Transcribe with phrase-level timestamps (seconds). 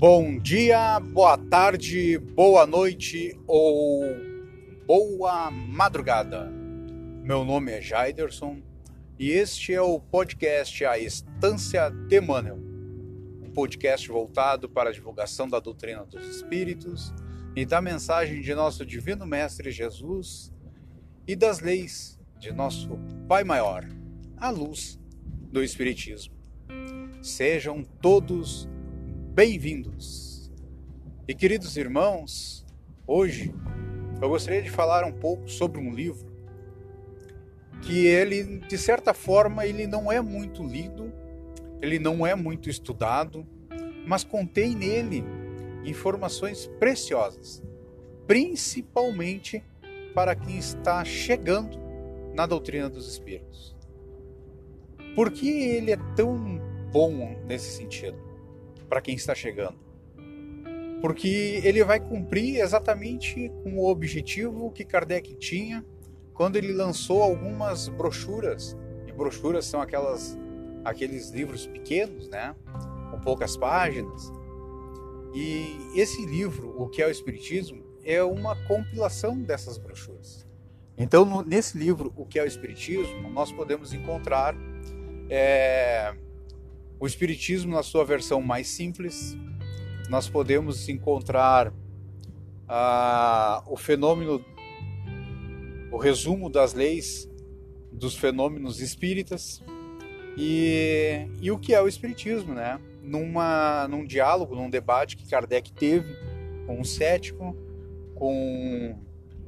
[0.00, 4.04] Bom dia, boa tarde, boa noite ou
[4.86, 6.48] boa madrugada.
[7.24, 8.62] Meu nome é Jaiderson
[9.18, 12.60] e este é o podcast A Estância de Manuel,
[13.42, 17.12] um podcast voltado para a divulgação da doutrina dos Espíritos
[17.56, 20.54] e da mensagem de nosso Divino Mestre Jesus
[21.26, 22.96] e das leis de nosso
[23.26, 23.84] Pai Maior,
[24.36, 24.96] a luz
[25.50, 26.36] do Espiritismo.
[27.20, 28.68] Sejam todos
[29.38, 30.50] bem-vindos.
[31.28, 32.66] E queridos irmãos,
[33.06, 33.54] hoje
[34.20, 36.26] eu gostaria de falar um pouco sobre um livro
[37.80, 41.12] que ele, de certa forma, ele não é muito lido,
[41.80, 43.46] ele não é muito estudado,
[44.04, 45.22] mas contém nele
[45.84, 47.62] informações preciosas,
[48.26, 49.62] principalmente
[50.16, 51.78] para quem está chegando
[52.34, 53.76] na doutrina dos espíritos.
[55.14, 56.60] Por que ele é tão
[56.92, 58.27] bom nesse sentido?
[58.88, 59.78] Para quem está chegando.
[61.00, 65.84] Porque ele vai cumprir exatamente com o objetivo que Kardec tinha
[66.34, 68.76] quando ele lançou algumas brochuras.
[69.06, 70.36] E brochuras são aquelas
[70.84, 72.54] aqueles livros pequenos, né,
[73.10, 74.32] com poucas páginas.
[75.34, 80.46] E esse livro, O que é o Espiritismo, é uma compilação dessas brochuras.
[80.96, 84.56] Então, nesse livro, O que é o Espiritismo, nós podemos encontrar
[85.28, 86.14] é,
[87.00, 89.36] o Espiritismo, na sua versão mais simples,
[90.08, 91.72] nós podemos encontrar
[92.66, 94.44] ah, o fenômeno,
[95.92, 97.28] o resumo das leis
[97.92, 99.62] dos fenômenos espíritas
[100.36, 102.80] e, e o que é o Espiritismo, né?
[103.02, 106.14] Numa, num diálogo, num debate que Kardec teve
[106.66, 107.56] com um cético,
[108.14, 108.98] com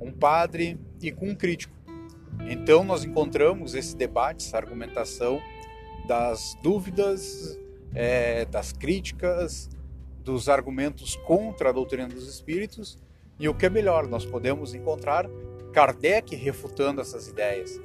[0.01, 1.75] um padre e com um crítico.
[2.49, 5.41] Então nós encontramos esse debate, essa argumentação
[6.11, 7.57] das dúvidas,
[7.95, 9.71] é, das críticas,
[10.25, 12.99] dos argumentos contra a doutrina dos espíritos.
[13.39, 15.31] E o que é melhor, nós podemos encontrar
[15.73, 17.81] Kardec refutando essas ideias.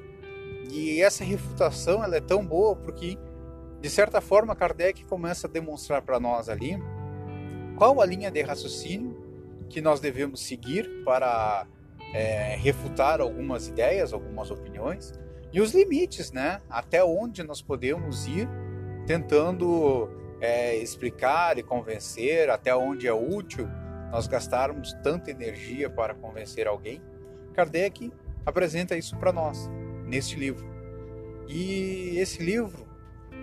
[0.71, 3.15] E essa refutação ela é tão boa porque,
[3.79, 6.79] de certa forma, Kardec começa a demonstrar para nós ali
[7.77, 9.15] qual a linha de raciocínio
[9.69, 11.67] que nós devemos seguir para
[12.11, 15.13] é, refutar algumas ideias, algumas opiniões
[15.55, 16.59] e os limites, né?
[16.69, 18.45] Até onde nós podemos ir
[19.07, 20.09] tentando
[20.41, 23.65] é, explicar e convencer, até onde é útil
[24.11, 27.01] nós gastarmos tanta energia para convencer alguém.
[27.53, 28.11] Kardec
[28.45, 29.69] apresenta isso para nós
[30.05, 30.67] neste livro.
[31.47, 32.85] E esse livro,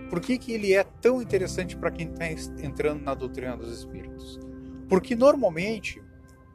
[0.07, 2.29] por que, que ele é tão interessante para quem está
[2.63, 4.39] entrando na doutrina dos espíritos?
[4.87, 5.99] Porque normalmente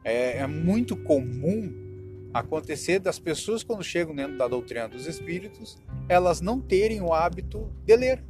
[0.05, 1.88] é, é muito comum
[2.33, 7.71] acontecer das pessoas quando chegam dentro da doutrina dos espíritos, elas não terem o hábito
[7.85, 8.23] de ler.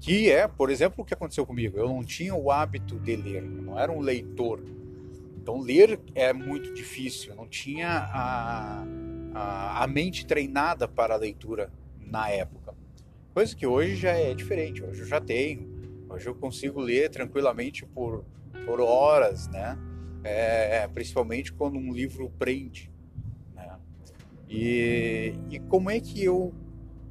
[0.00, 1.78] Que é, por exemplo, o que aconteceu comigo.
[1.78, 4.62] Eu não tinha o hábito de ler, eu não era um leitor.
[5.36, 8.84] Então, ler é muito difícil, eu não tinha a,
[9.34, 11.70] a, a mente treinada para a leitura
[12.00, 12.74] na época.
[13.32, 15.76] Coisa que hoje já é diferente, hoje eu já tenho.
[16.08, 18.24] Hoje eu consigo ler tranquilamente por,
[18.64, 19.78] por horas, né?
[20.24, 22.90] É, principalmente quando um livro prende.
[24.48, 26.54] E, e como é que eu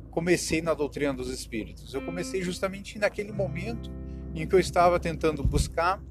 [0.10, 1.94] comecei na doutrina dos espíritos?
[1.94, 3.92] Eu comecei justamente naquele momento
[4.34, 6.02] em que eu estava tentando buscar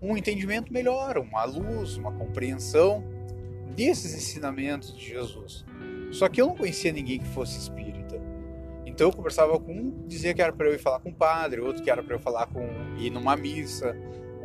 [0.00, 3.04] um entendimento melhor, uma luz, uma compreensão
[3.74, 5.64] desses ensinamentos de Jesus.
[6.10, 8.20] Só que eu não conhecia ninguém que fosse espírita.
[8.84, 11.60] Então eu conversava com um, dizia que era para eu ir falar com o padre,
[11.60, 13.96] outro que era para eu falar com ir numa missa,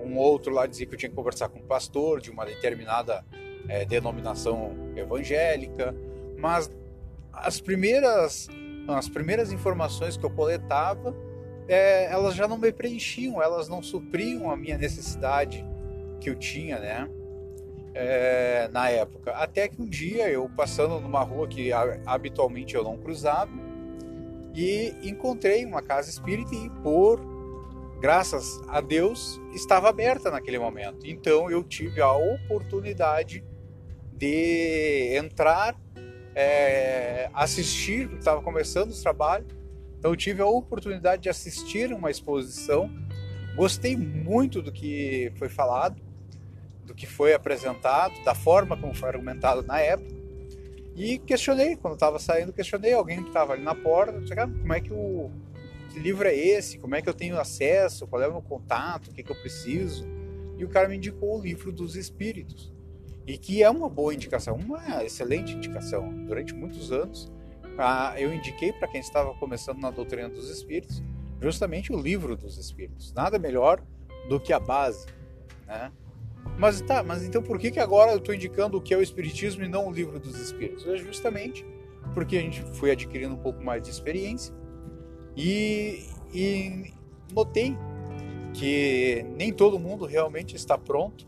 [0.08, 3.26] um outro lá dizia que eu tinha que conversar com o pastor de uma determinada
[3.68, 5.96] é, denominação evangélica,
[6.38, 6.72] mas
[7.34, 8.48] as primeiras,
[8.88, 11.16] as primeiras informações que eu coletava,
[11.68, 15.66] é, elas já não me preenchiam, elas não supriam a minha necessidade
[16.20, 17.10] que eu tinha, né?
[17.94, 19.32] É, na época.
[19.32, 21.72] Até que um dia eu passando numa rua que
[22.06, 23.52] habitualmente eu não cruzava
[24.54, 27.20] e encontrei uma casa espírita e por
[28.00, 31.06] graças a Deus estava aberta naquele momento.
[31.06, 33.57] Então eu tive a oportunidade de
[34.26, 35.76] entrar,
[36.34, 39.48] é, assistir, estava começando os trabalhos,
[39.98, 42.90] então tive a oportunidade de assistir uma exposição.
[43.56, 46.02] Gostei muito do que foi falado,
[46.86, 50.16] do que foi apresentado, da forma como foi argumentado na época.
[50.96, 54.82] E questionei, quando estava saindo, questionei alguém que estava ali na porta, ah, como é
[54.82, 55.30] que o
[55.90, 56.78] que livro é esse?
[56.78, 58.08] Como é que eu tenho acesso?
[58.08, 59.10] Qual é o meu contato?
[59.10, 60.08] O que, que eu preciso?
[60.58, 62.77] E o cara me indicou o livro dos Espíritos
[63.28, 66.10] e que é uma boa indicação, uma excelente indicação.
[66.26, 67.30] Durante muitos anos,
[68.18, 71.04] eu indiquei para quem estava começando na doutrina dos espíritos
[71.42, 73.14] justamente o livro dos espíritos.
[73.14, 73.84] Nada melhor
[74.28, 75.06] do que a base,
[75.68, 75.92] né?
[76.58, 79.02] Mas tá, mas então por que, que agora eu estou indicando o que é o
[79.02, 80.88] Espiritismo e não o livro dos Espíritos?
[80.88, 81.66] É justamente
[82.14, 84.56] porque a gente foi adquirindo um pouco mais de experiência
[85.36, 86.94] e, e
[87.34, 87.78] notei
[88.54, 91.28] que nem todo mundo realmente está pronto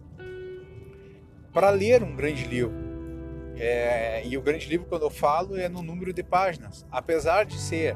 [1.53, 2.75] para ler um grande livro.
[3.55, 6.85] É, e o grande livro, quando eu falo, é no número de páginas.
[6.91, 7.95] Apesar de ser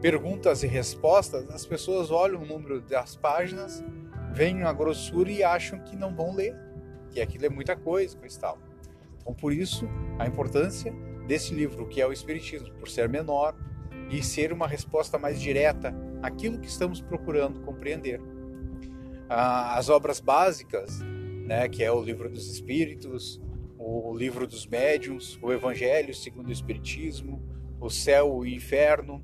[0.00, 3.82] perguntas e respostas, as pessoas olham o número das páginas
[4.34, 6.56] veem a grossura e acham que não vão ler,
[7.10, 8.58] que aquilo é muita coisa, coisa e tal.
[9.20, 10.92] Então, por isso, a importância
[11.26, 13.54] desse livro, que é o Espiritismo, por ser menor
[14.10, 18.20] e ser uma resposta mais direta àquilo que estamos procurando compreender.
[19.28, 21.00] As obras básicas,
[21.44, 23.40] né, que é o Livro dos Espíritos,
[23.78, 27.42] o Livro dos Médiuns, o Evangelho segundo o Espiritismo,
[27.80, 29.22] o Céu e o Inferno,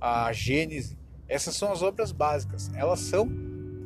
[0.00, 2.70] a Gênese, essas são as obras básicas.
[2.74, 3.28] Elas são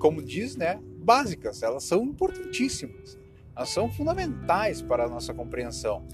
[0.05, 3.19] como diz, né, básicas, elas são importantíssimas,
[3.57, 6.07] elas são fundamentais para a nossa compreensão.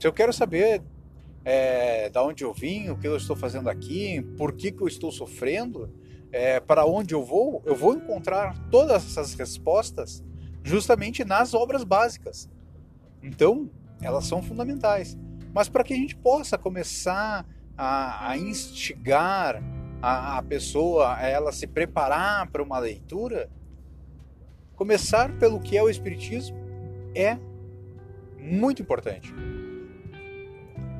[0.00, 0.82] Se eu quero saber
[1.44, 4.88] é, da onde eu vim, o que eu estou fazendo aqui, por que, que eu
[4.88, 5.92] estou sofrendo,
[6.32, 10.24] é, para onde eu vou, eu vou encontrar todas essas respostas
[10.68, 12.48] justamente nas obras básicas.
[13.22, 13.70] Então,
[14.00, 15.18] elas são fundamentais.
[15.52, 19.62] Mas para que a gente possa começar a, a instigar
[20.00, 23.50] a, a pessoa a ela se preparar para uma leitura,
[24.76, 26.56] começar pelo que é o Espiritismo
[27.14, 27.38] é
[28.38, 29.34] muito importante.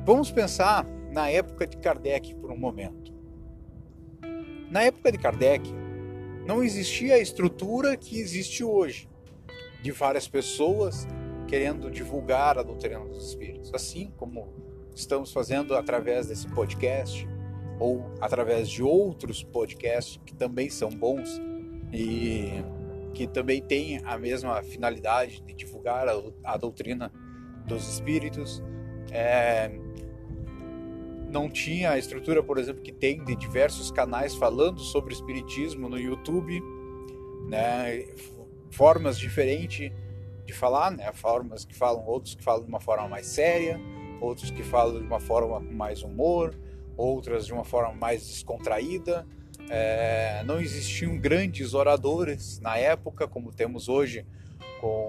[0.05, 3.13] Vamos pensar na época de Kardec por um momento.
[4.69, 5.69] Na época de Kardec,
[6.45, 9.07] não existia a estrutura que existe hoje,
[9.81, 11.07] de várias pessoas
[11.47, 14.53] querendo divulgar a doutrina dos espíritos, assim como
[14.95, 17.27] estamos fazendo através desse podcast,
[17.79, 21.41] ou através de outros podcasts que também são bons
[21.93, 22.63] e
[23.13, 27.11] que também têm a mesma finalidade de divulgar a, a doutrina
[27.65, 28.61] dos espíritos.
[29.11, 29.71] É,
[31.31, 35.97] não tinha a estrutura, por exemplo, que tem de diversos canais falando sobre espiritismo no
[35.97, 36.61] YouTube,
[37.47, 38.05] né?
[38.69, 39.91] Formas diferentes
[40.45, 41.11] de falar, né?
[41.13, 43.79] Formas que falam, outros que falam de uma forma mais séria,
[44.21, 46.55] outros que falam de uma forma com mais humor,
[46.97, 49.25] outras de uma forma mais descontraída.
[49.69, 54.25] É, não existiam grandes oradores na época, como temos hoje
[54.81, 55.07] com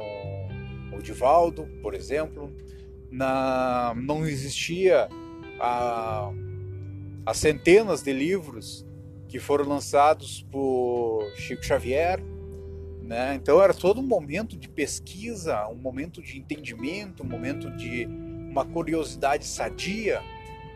[0.92, 2.52] o Divaldo, por exemplo.
[3.10, 5.08] Na, não existia
[5.58, 6.30] a,
[7.26, 8.86] as centenas de livros
[9.28, 12.22] que foram lançados por Chico Xavier.
[13.10, 13.34] Né?
[13.34, 18.64] Então era todo um momento de pesquisa, um momento de entendimento, um momento de uma
[18.64, 20.22] curiosidade sadia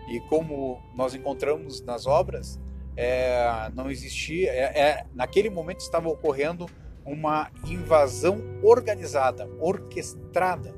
[0.09, 2.59] e como nós encontramos nas obras,
[2.97, 6.67] é, não existia, é, é, naquele momento estava ocorrendo
[7.07, 10.75] uma invasão organizada, orquestrada.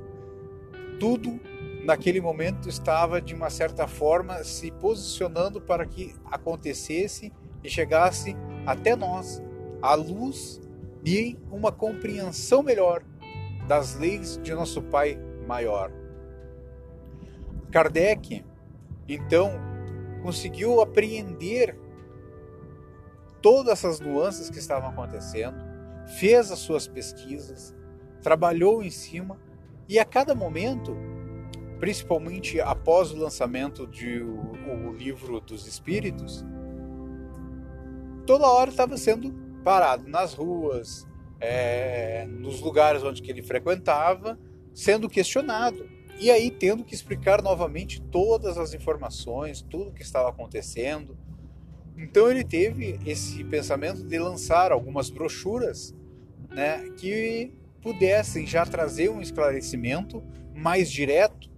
[1.00, 1.40] Tudo
[1.86, 7.32] naquele momento estava de uma certa forma se posicionando para que acontecesse
[7.64, 8.36] e chegasse
[8.66, 9.42] até nós
[9.80, 10.60] a luz
[11.06, 13.04] e uma compreensão melhor
[13.68, 15.16] das leis de nosso Pai
[15.46, 15.92] maior.
[17.70, 18.44] Kardec
[19.08, 19.52] então,
[20.22, 21.78] conseguiu apreender
[23.40, 25.56] todas essas nuances que estavam acontecendo,
[26.18, 27.74] fez as suas pesquisas,
[28.20, 29.38] trabalhou em cima
[29.88, 30.96] e a cada momento,
[31.78, 36.44] principalmente após o lançamento de o, o livro dos Espíritos,
[38.26, 41.08] toda hora estava sendo parado nas ruas,
[41.40, 44.38] é, nos lugares onde ele frequentava,
[44.72, 50.28] sendo questionado e aí tendo que explicar novamente todas as informações, tudo o que estava
[50.28, 51.18] acontecendo.
[51.98, 55.92] Então ele teve esse pensamento de lançar algumas brochuras
[56.48, 60.22] né, que pudessem já trazer um esclarecimento
[60.54, 61.50] mais direto.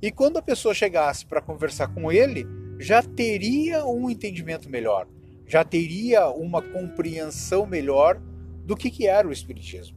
[0.00, 2.46] E quando a pessoa chegasse para conversar com ele,
[2.78, 5.08] já teria um entendimento melhor,
[5.48, 8.20] já teria uma compreensão melhor
[8.64, 9.96] do que, que era o Espiritismo.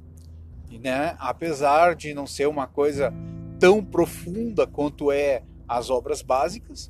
[0.70, 3.13] E, né, apesar de não ser uma coisa
[3.60, 6.89] tão profunda quanto é as obras básicas,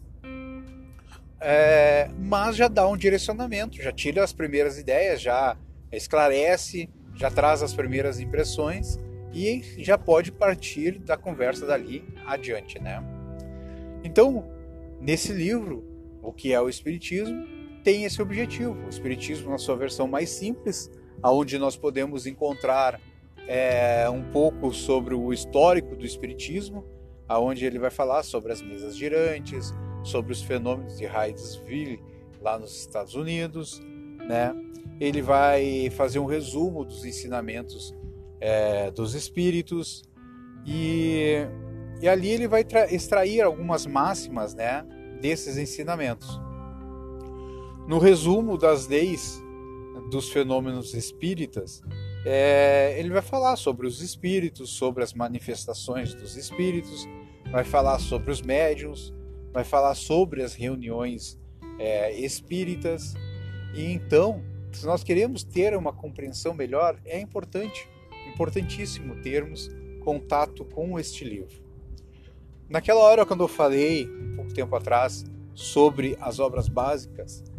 [1.40, 5.58] é, mas já dá um direcionamento, já tira as primeiras ideias, já
[5.92, 9.00] esclarece, já traz as primeiras impressões
[9.34, 13.04] e já pode partir da conversa dali adiante, né?
[14.04, 14.52] Então,
[15.00, 15.84] nesse livro,
[16.22, 17.44] o que é o espiritismo,
[17.84, 18.86] tem esse objetivo.
[18.86, 20.90] O espiritismo na sua versão mais simples,
[21.22, 23.00] aonde nós podemos encontrar
[23.48, 26.86] é, um pouco sobre o histórico do Espiritismo,
[27.28, 29.74] aonde ele vai falar sobre as mesas girantes,
[30.04, 32.02] sobre os fenômenos de Hydesville
[32.42, 33.82] lá nos Estados Unidos,
[34.28, 34.56] né?
[35.00, 37.94] ele vai fazer um resumo dos ensinamentos
[38.40, 40.04] é, dos espíritos
[40.66, 41.46] e,
[42.02, 44.86] e ali ele vai extrair algumas máximas né,
[45.20, 46.40] desses ensinamentos.
[47.92, 49.44] No resumo das leis
[50.10, 51.84] dos fenômenos espíritas,
[52.26, 57.06] é, ele vai falar sobre os espíritos, sobre as manifestações dos espíritos,
[57.52, 59.14] vai falar sobre os médiums,
[59.52, 61.38] vai falar sobre as reuniões
[61.78, 63.14] é, espíritas.
[63.76, 67.90] E então, se nós queremos ter uma compreensão melhor, é importante,
[68.34, 69.70] importantíssimo termos
[70.00, 71.62] contato com este livro.
[72.70, 77.51] Naquela hora, quando eu falei, um pouco tempo atrás, sobre as obras básicas,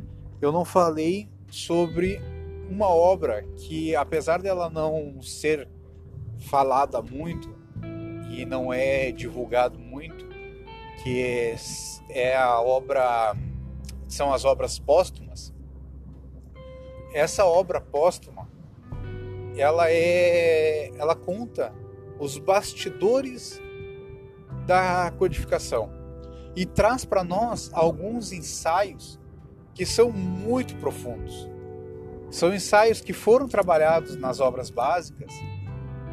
[0.42, 2.20] eu não falei sobre
[2.68, 5.68] uma obra que, apesar dela não ser
[6.40, 7.54] falada muito
[8.28, 10.26] e não é divulgado muito,
[11.00, 11.54] que é,
[12.10, 13.36] é a obra
[14.08, 15.54] são as obras póstumas.
[17.14, 18.48] Essa obra póstuma,
[19.56, 21.72] ela é, ela conta
[22.18, 23.60] os bastidores
[24.66, 25.88] da codificação
[26.56, 29.21] e traz para nós alguns ensaios
[29.74, 31.48] que são muito profundos.
[32.30, 35.32] São ensaios que foram trabalhados nas obras básicas,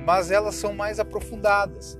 [0.06, 1.98] mas elas são mais aprofundadas.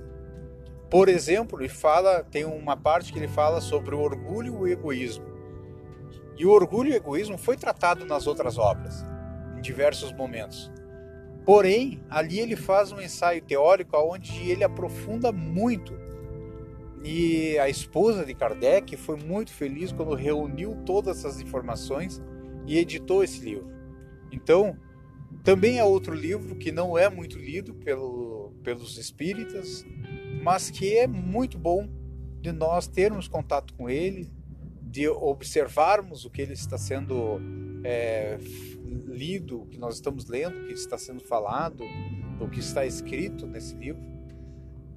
[0.90, 4.68] Por exemplo, ele fala, tem uma parte que ele fala sobre o orgulho e o
[4.68, 5.24] egoísmo.
[6.36, 9.06] E o orgulho e o egoísmo foi tratado nas outras obras,
[9.56, 10.70] em diversos momentos.
[11.44, 15.98] Porém, ali ele faz um ensaio teórico onde ele aprofunda muito.
[17.02, 22.22] E a esposa de Kardec foi muito feliz quando reuniu todas essas informações
[22.66, 23.70] e editou esse livro.
[24.30, 24.76] Então,
[25.42, 29.84] também é outro livro que não é muito lido pelo, pelos espíritas,
[30.42, 31.88] mas que é muito bom
[32.40, 34.30] de nós termos contato com ele,
[34.82, 37.40] de observarmos o que ele está sendo
[37.84, 38.38] é,
[39.06, 41.84] lido, o que nós estamos lendo, o que está sendo falado,
[42.40, 44.02] o que está escrito nesse livro,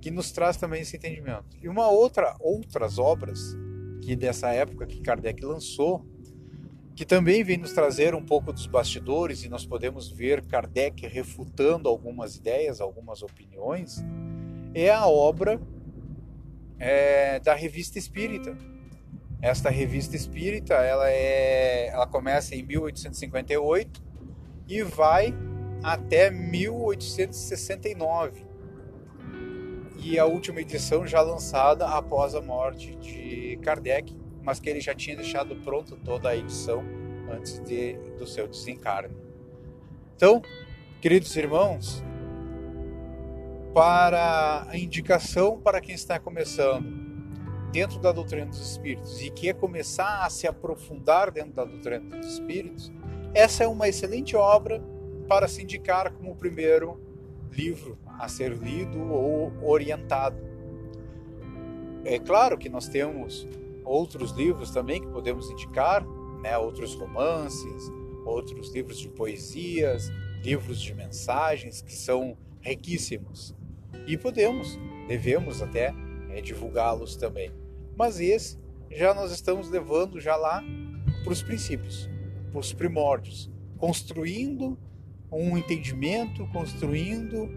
[0.03, 1.55] que nos traz também esse entendimento.
[1.61, 3.55] E uma outra outras obras
[4.01, 6.05] que dessa época que Kardec lançou,
[6.93, 11.87] que também vem nos trazer um pouco dos bastidores e nós podemos ver Kardec refutando
[11.87, 14.03] algumas ideias, algumas opiniões,
[14.73, 15.57] é a obra
[16.77, 18.57] é, da Revista Espírita,
[19.41, 24.03] esta revista espírita, ela é, ela começa em 1858
[24.67, 25.33] e vai
[25.81, 28.52] até 1869.
[30.03, 34.93] E a última edição já lançada após a morte de Kardec, mas que ele já
[34.93, 36.83] tinha deixado pronto toda a edição
[37.31, 39.15] antes de, do seu desencarne.
[40.15, 40.41] Então,
[41.01, 42.03] queridos irmãos,
[43.73, 47.03] para a indicação para quem está começando,
[47.71, 52.33] dentro da doutrina dos espíritos e quer começar a se aprofundar dentro da doutrina dos
[52.33, 52.91] espíritos,
[53.33, 54.83] essa é uma excelente obra
[55.27, 57.01] para se indicar como o primeiro
[57.51, 60.37] livro a ser lido ou orientado.
[62.05, 63.47] É claro que nós temos
[63.85, 66.05] outros livros também que podemos indicar,
[66.41, 67.91] né, outros romances,
[68.25, 70.11] outros livros de poesias,
[70.43, 73.55] livros de mensagens que são riquíssimos.
[74.07, 74.77] E podemos,
[75.07, 75.93] devemos até
[76.29, 77.51] é, divulgá-los também.
[77.95, 78.57] Mas esse
[78.91, 80.63] já nós estamos levando já lá
[81.23, 82.09] para os princípios,
[82.51, 84.77] para os primórdios, construindo
[85.31, 87.49] um entendimento, construindo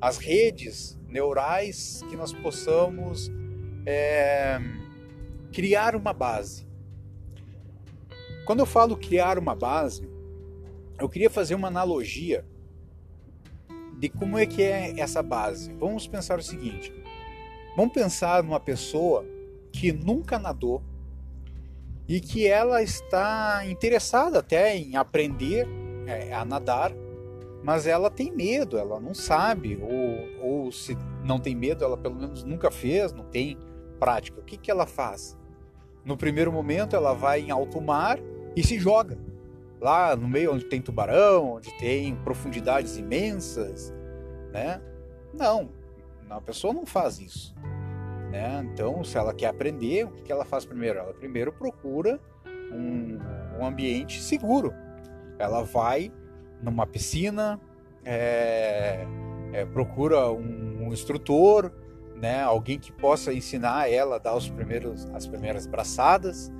[0.00, 3.30] as redes neurais que nós possamos
[3.84, 4.60] é,
[5.52, 6.66] criar uma base.
[8.46, 10.08] Quando eu falo criar uma base,
[10.98, 12.44] eu queria fazer uma analogia
[13.98, 15.72] de como é que é essa base.
[15.74, 16.92] Vamos pensar o seguinte:
[17.76, 19.24] Vamos pensar numa pessoa
[19.72, 20.82] que nunca nadou
[22.08, 25.68] e que ela está interessada até em aprender
[26.06, 26.92] é, a nadar,
[27.62, 32.14] mas ela tem medo, ela não sabe, ou, ou se não tem medo, ela pelo
[32.14, 33.58] menos nunca fez, não tem
[33.98, 34.40] prática.
[34.40, 35.38] O que, que ela faz?
[36.04, 38.18] No primeiro momento, ela vai em alto mar
[38.56, 39.18] e se joga.
[39.80, 43.92] Lá no meio onde tem tubarão, onde tem profundidades imensas,
[44.52, 44.80] né?
[45.32, 45.70] Não,
[46.28, 47.54] a pessoa não faz isso.
[48.30, 48.64] Né?
[48.72, 50.98] Então, se ela quer aprender, o que ela faz primeiro?
[50.98, 52.20] Ela primeiro procura
[52.72, 53.18] um,
[53.58, 54.72] um ambiente seguro.
[55.38, 56.12] Ela vai
[56.62, 57.60] numa piscina,
[58.04, 59.06] é,
[59.52, 61.72] é, procura um, um, instrutor,
[62.16, 62.42] né?
[62.42, 66.50] alguém que possa ensinar ela a dar os primeiros, as primeiras braçadas.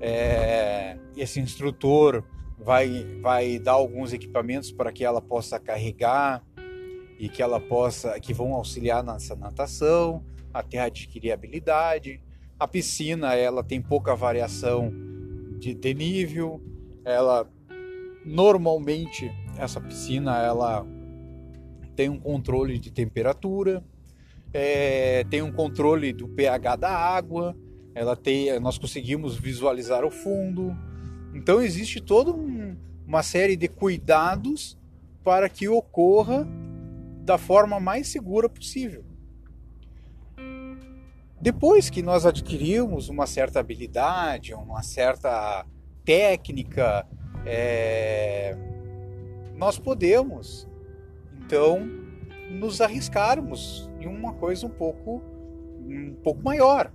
[0.00, 2.24] É, esse instrutor
[2.58, 6.42] vai, vai dar alguns equipamentos para que ela possa carregar
[7.18, 12.20] e que ela possa, que vão auxiliar nessa natação, até adquirir habilidade.
[12.58, 14.92] A piscina ela tem pouca variação
[15.58, 16.60] de, de nível,
[17.04, 17.48] ela
[18.24, 20.86] Normalmente essa piscina ela
[21.94, 23.84] tem um controle de temperatura,
[24.52, 27.56] é, tem um controle do pH da água,
[27.94, 30.76] ela tem, nós conseguimos visualizar o fundo.
[31.34, 32.76] Então existe toda um,
[33.06, 34.78] uma série de cuidados
[35.22, 36.46] para que ocorra
[37.24, 39.04] da forma mais segura possível.
[41.40, 45.66] Depois que nós adquirimos uma certa habilidade, uma certa
[46.04, 47.06] técnica,
[47.46, 48.56] é,
[49.56, 50.68] nós podemos
[51.38, 51.80] então
[52.50, 55.22] nos arriscarmos em uma coisa um pouco
[55.86, 56.90] um pouco maior.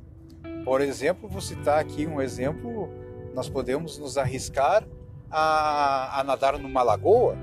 [0.66, 2.90] Por exemplo, vou citar aqui um exemplo,
[3.34, 4.86] nós podemos nos arriscar
[5.30, 7.38] a, a nadar numa lagoa,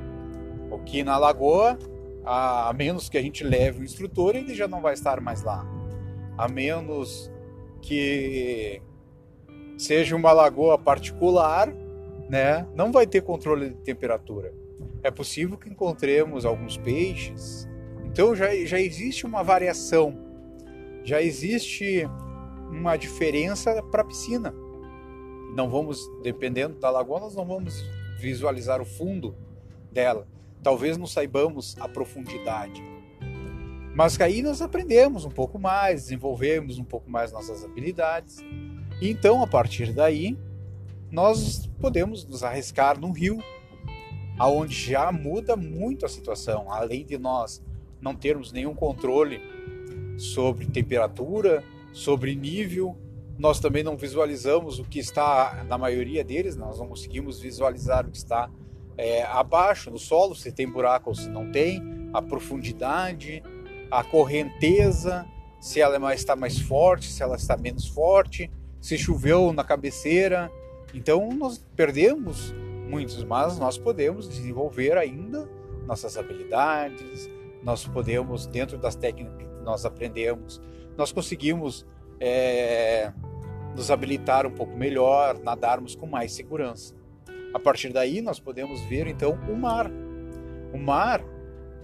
[0.68, 1.78] porque na lagoa,
[2.24, 5.42] a, a menos que a gente leve o instrutor, ele já não vai estar mais
[5.42, 5.64] lá.
[6.36, 7.30] A menos
[7.80, 8.82] que
[9.78, 11.72] seja uma lagoa particular,
[12.28, 14.52] né, não vai ter controle de temperatura.
[15.02, 17.68] É possível que encontremos alguns peixes.
[18.04, 20.16] Então já, já existe uma variação,
[21.04, 22.08] já existe
[22.70, 24.54] uma diferença para a piscina.
[25.54, 27.84] Não vamos, dependendo da lagoa, nós não vamos
[28.18, 29.34] visualizar o fundo
[29.92, 30.26] dela.
[30.62, 32.82] Talvez não saibamos a profundidade.
[33.94, 38.44] Mas aí nós aprendemos um pouco mais, desenvolvemos um pouco mais nossas habilidades.
[39.00, 40.36] Então, a partir daí,
[41.10, 43.38] nós podemos nos arriscar num rio,
[44.38, 46.70] aonde já muda muito a situação.
[46.70, 47.62] Além de nós
[48.00, 49.40] não termos nenhum controle
[50.18, 52.96] sobre temperatura, sobre nível,
[53.38, 58.10] nós também não visualizamos o que está na maioria deles, nós não conseguimos visualizar o
[58.10, 58.50] que está
[58.96, 61.82] é, abaixo no solo, se tem buraco ou se não tem,
[62.12, 63.42] a profundidade,
[63.90, 65.26] a correnteza,
[65.60, 70.50] se ela está mais forte, se ela está menos forte, se choveu na cabeceira.
[70.94, 72.54] Então nós perdemos
[72.88, 75.48] muitos, mas nós podemos desenvolver ainda
[75.86, 77.30] nossas habilidades,
[77.62, 80.60] nós podemos, dentro das técnicas que nós aprendemos,
[80.96, 81.86] nós conseguimos
[82.20, 83.12] é,
[83.74, 86.94] nos habilitar um pouco melhor, nadarmos com mais segurança.
[87.52, 89.90] A partir daí, nós podemos ver então o mar.
[90.72, 91.22] O mar,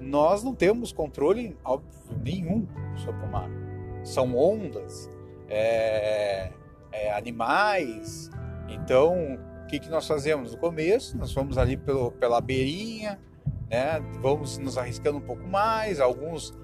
[0.01, 1.91] nós não temos controle óbvio,
[2.23, 3.51] nenhum sobre o mar.
[4.05, 5.11] São ondas,
[5.49, 6.53] é,
[6.91, 8.31] é, animais.
[8.69, 10.53] Então, o que, que nós fazemos?
[10.53, 13.19] No começo, nós vamos ali pelo, pela beirinha,
[13.71, 14.01] né?
[14.21, 16.01] vamos nos arriscando um pouco mais.
[16.01, 16.57] Alguns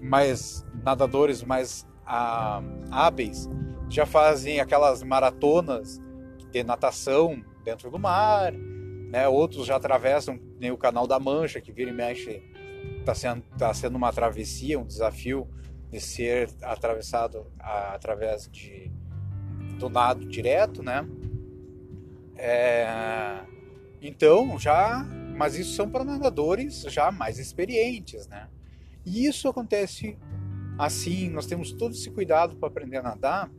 [0.00, 3.48] mais nadadores mais ah, hábeis
[3.88, 6.00] já fazem aquelas maratonas
[6.50, 9.28] de natação dentro do mar, né?
[9.28, 12.42] Outros já atravessam nem o Canal da Mancha, que vira e mexe,
[12.98, 15.48] está sendo, tá sendo uma travessia, um desafio
[15.90, 18.90] de ser atravessado a, através de
[19.78, 21.06] do nado direto, né?
[22.42, 23.42] É,
[24.00, 25.04] então já,
[25.36, 28.48] mas isso são para nadadores já mais experientes, né?
[29.04, 30.16] E isso acontece
[30.78, 33.50] assim, nós temos todo esse cuidado para aprender a nadar,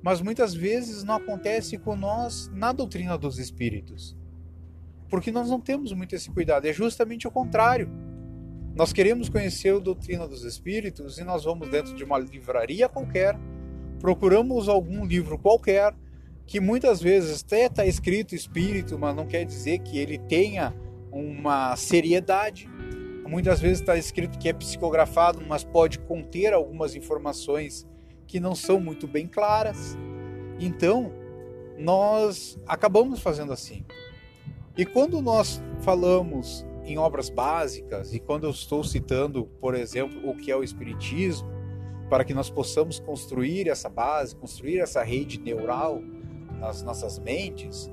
[0.00, 4.16] mas muitas vezes não acontece com nós na doutrina dos espíritos.
[5.08, 7.90] Porque nós não temos muito esse cuidado, é justamente o contrário.
[8.76, 13.36] Nós queremos conhecer a doutrina dos espíritos e nós vamos dentro de uma livraria qualquer,
[13.98, 15.92] procuramos algum livro qualquer,
[16.48, 20.74] que muitas vezes até está escrito espírito, mas não quer dizer que ele tenha
[21.12, 22.68] uma seriedade
[23.28, 27.86] Muitas vezes está escrito que é psicografado, mas pode conter algumas informações
[28.26, 29.98] que não são muito bem claras.
[30.58, 31.12] Então,
[31.78, 33.84] nós acabamos fazendo assim.
[34.78, 40.34] E quando nós falamos em obras básicas, e quando eu estou citando, por exemplo, o
[40.34, 41.46] que é o Espiritismo,
[42.08, 46.02] para que nós possamos construir essa base, construir essa rede neural
[46.58, 47.90] nas nossas mentes,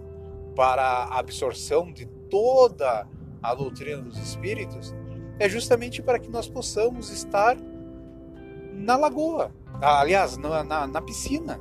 [0.55, 3.07] para a absorção de toda
[3.41, 4.95] a doutrina dos Espíritos,
[5.37, 7.57] é justamente para que nós possamos estar
[8.73, 9.51] na lagoa,
[9.81, 11.59] aliás, na, na, na piscina,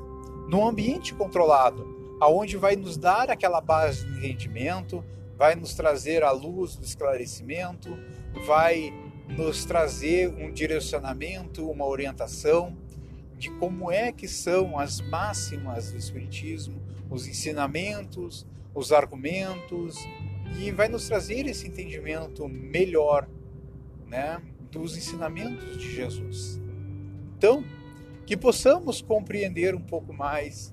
[0.48, 1.86] num ambiente controlado,
[2.20, 5.04] aonde vai nos dar aquela base de rendimento,
[5.36, 7.96] vai nos trazer a luz do esclarecimento,
[8.46, 8.92] vai
[9.28, 12.76] nos trazer um direcionamento, uma orientação
[13.36, 19.96] de como é que são as máximas do espiritismo, os ensinamentos, os argumentos
[20.58, 23.28] e vai nos trazer esse entendimento melhor
[24.06, 24.40] né,
[24.70, 26.60] dos ensinamentos de Jesus.
[27.36, 27.64] Então,
[28.26, 30.72] que possamos compreender um pouco mais,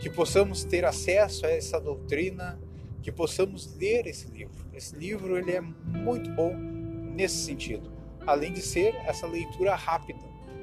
[0.00, 2.58] que possamos ter acesso a essa doutrina,
[3.02, 4.66] que possamos ler esse livro.
[4.72, 7.90] Esse livro ele é muito bom nesse sentido,
[8.26, 10.20] além de ser essa leitura rápida,